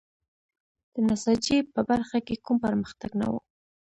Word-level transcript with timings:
د 0.93 0.95
نساجۍ 1.07 1.59
په 1.73 1.81
برخه 1.89 2.17
کې 2.27 2.35
کوم 2.45 2.57
پرمختګ 2.65 3.11
نه 3.21 3.27
و. 3.31 3.33